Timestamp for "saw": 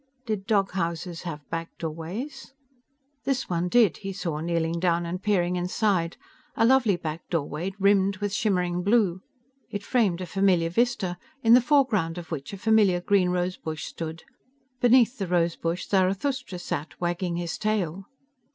4.11-4.39